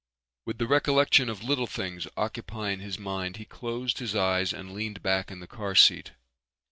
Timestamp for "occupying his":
2.17-2.97